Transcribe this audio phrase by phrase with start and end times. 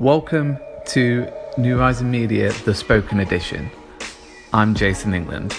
[0.00, 3.70] Welcome to New Rising Media, the spoken edition.
[4.52, 5.54] I'm Jason England.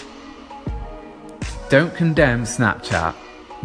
[1.70, 3.16] Don't condemn Snapchat,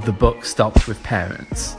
[0.05, 1.75] the book stops with parents.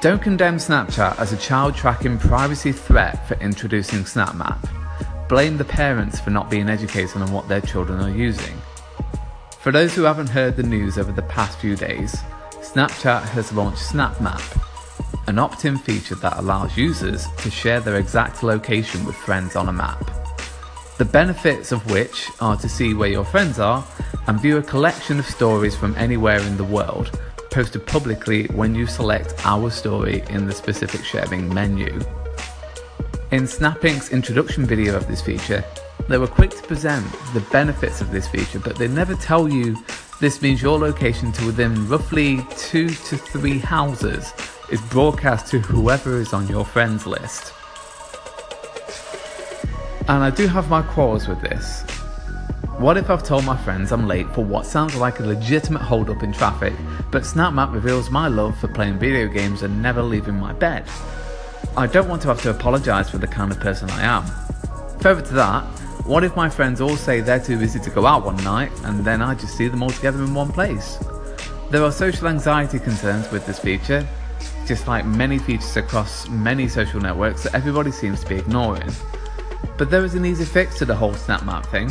[0.00, 5.28] Don't condemn Snapchat as a child tracking privacy threat for introducing SnapMap.
[5.28, 8.56] Blame the parents for not being educated on what their children are using.
[9.58, 12.14] For those who haven't heard the news over the past few days,
[12.60, 14.68] Snapchat has launched SnapMap,
[15.26, 19.68] an opt in feature that allows users to share their exact location with friends on
[19.68, 20.04] a map.
[20.98, 23.84] The benefits of which are to see where your friends are
[24.26, 27.18] and view a collection of stories from anywhere in the world,
[27.50, 32.00] posted publicly when you select Our Story in the specific sharing menu.
[33.30, 35.64] In Snap Inc.'s introduction video of this feature,
[36.08, 39.76] they were quick to present the benefits of this feature, but they never tell you
[40.20, 44.32] this means your location to within roughly two to three houses
[44.72, 47.52] is broadcast to whoever is on your friends list.
[50.08, 51.82] And I do have my quarrels with this.
[52.78, 56.08] What if I've told my friends I'm late for what sounds like a legitimate hold
[56.08, 56.72] up in traffic,
[57.10, 60.86] but SnapMap reveals my love for playing video games and never leaving my bed?
[61.76, 64.24] I don't want to have to apologise for the kind of person I am.
[65.00, 65.64] Further to that,
[66.06, 69.04] what if my friends all say they're too busy to go out one night and
[69.04, 70.96] then I just see them all together in one place?
[71.70, 74.06] There are social anxiety concerns with this feature,
[74.66, 78.90] just like many features across many social networks that everybody seems to be ignoring.
[79.78, 81.90] But there is an easy fix to the whole SnapMap thing.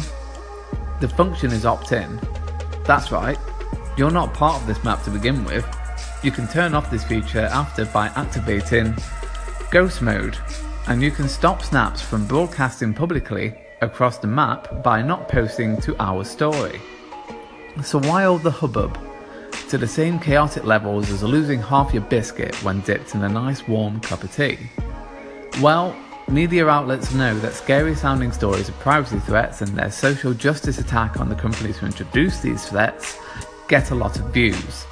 [1.00, 2.20] The function is opt in.
[2.86, 3.38] That's right,
[3.98, 5.66] you're not part of this map to begin with.
[6.24, 8.96] You can turn off this feature after by activating
[9.70, 10.38] Ghost Mode,
[10.88, 15.96] and you can stop snaps from broadcasting publicly across the map by not posting to
[16.02, 16.80] our story.
[17.84, 18.98] So, why all the hubbub?
[19.70, 23.68] To the same chaotic levels as losing half your biscuit when dipped in a nice
[23.68, 24.58] warm cup of tea?
[25.62, 25.96] Well,
[26.28, 31.20] media outlets know that scary sounding stories of privacy threats and their social justice attack
[31.20, 33.18] on the companies who introduce these threats
[33.68, 34.86] get a lot of views.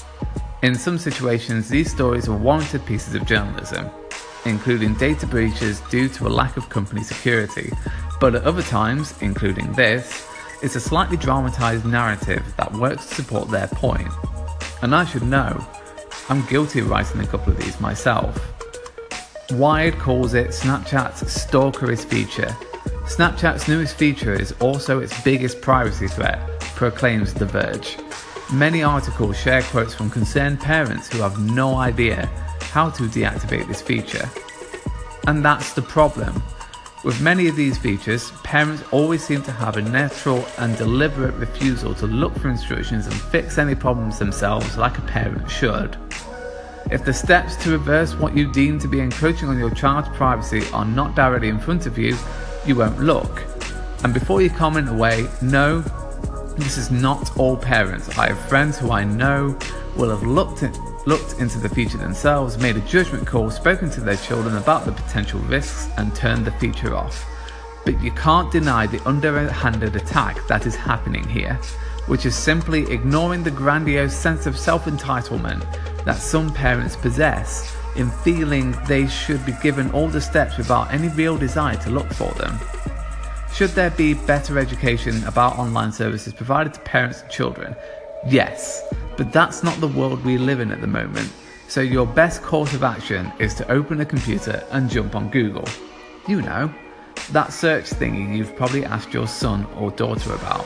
[0.61, 3.89] In some situations, these stories are warranted pieces of journalism,
[4.45, 7.71] including data breaches due to a lack of company security,
[8.19, 10.25] but at other times, including this,
[10.61, 14.09] it's a slightly dramatised narrative that works to support their point.
[14.81, 15.65] And I should know,
[16.29, 18.37] I'm guilty of writing a couple of these myself.
[19.51, 22.55] Wired calls it Snapchat's stalkerist feature.
[23.05, 26.39] Snapchat's newest feature is also its biggest privacy threat,
[26.75, 27.97] proclaims The Verge.
[28.53, 32.27] Many articles share quotes from concerned parents who have no idea
[32.71, 34.29] how to deactivate this feature.
[35.27, 36.41] And that's the problem.
[37.01, 41.95] With many of these features, parents always seem to have a natural and deliberate refusal
[41.95, 45.95] to look for instructions and fix any problems themselves like a parent should.
[46.91, 50.63] If the steps to reverse what you deem to be encroaching on your child's privacy
[50.73, 52.17] are not directly in front of you,
[52.65, 53.45] you won't look.
[54.03, 55.81] And before you comment away, no,
[56.61, 58.17] this is not all parents.
[58.17, 59.57] I have friends who I know
[59.95, 60.77] will have looked at
[61.07, 64.91] looked into the future themselves, made a judgment call, spoken to their children about the
[64.91, 67.25] potential risks, and turned the feature off.
[67.85, 71.55] But you can't deny the underhanded attack that is happening here,
[72.07, 75.65] which is simply ignoring the grandiose sense of self entitlement
[76.03, 81.07] that some parents possess in feeling they should be given all the steps without any
[81.09, 82.57] real desire to look for them.
[83.53, 87.75] Should there be better education about online services provided to parents and children?
[88.27, 88.83] Yes,
[89.17, 91.31] but that's not the world we live in at the moment.
[91.67, 95.67] So your best course of action is to open a computer and jump on Google.
[96.27, 96.73] You know,
[97.31, 100.65] that search thingy you've probably asked your son or daughter about.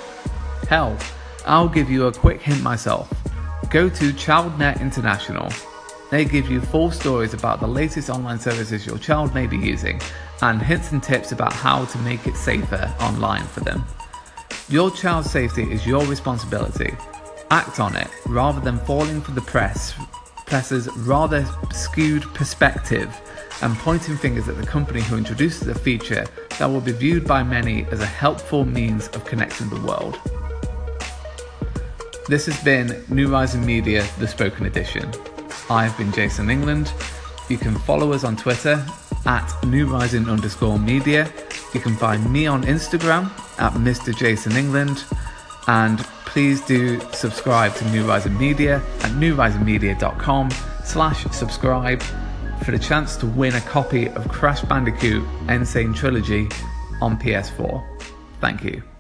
[0.69, 0.97] Hell,
[1.45, 3.11] I'll give you a quick hint myself.
[3.69, 5.49] Go to ChildNet International.
[6.13, 9.99] They give you full stories about the latest online services your child may be using
[10.43, 13.83] and hints and tips about how to make it safer online for them.
[14.69, 16.95] Your child's safety is your responsibility,
[17.49, 19.95] act on it rather than falling for the press
[20.45, 23.11] press's rather skewed perspective
[23.63, 26.27] and pointing fingers at the company who introduces a feature
[26.59, 30.19] that will be viewed by many as a helpful means of connecting the world.
[32.27, 35.11] This has been New Rising Media, the spoken edition.
[35.69, 36.93] I've been Jason England.
[37.49, 38.85] You can follow us on Twitter
[39.25, 41.31] at New Rising underscore media.
[41.73, 43.25] You can find me on Instagram
[43.59, 44.15] at Mr.
[44.15, 45.03] Jason England.
[45.67, 50.49] And please do subscribe to New Rising Media at newrisingmedia.com
[50.83, 52.01] slash subscribe
[52.63, 55.65] for the chance to win a copy of Crash Bandicoot N.
[55.65, 56.47] Sane Trilogy
[57.01, 57.83] on PS4.
[58.39, 58.92] Thank you.